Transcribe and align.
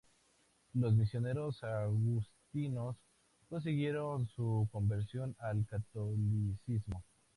Los 0.73 0.95
misioneros 0.95 1.61
agustinos 1.63 2.95
consiguieron 3.47 4.25
su 4.29 4.67
conversión 4.71 5.35
al 5.37 5.63
catolicismo. 5.67 7.03